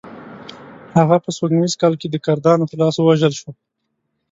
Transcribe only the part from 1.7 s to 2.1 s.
کال کې